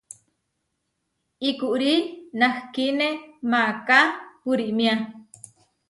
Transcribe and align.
Ikurí 1.49 1.93
nahkíne 2.39 3.07
maaká 3.51 3.99
purímia. 4.41 4.95